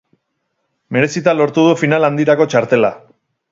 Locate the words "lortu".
1.37-1.67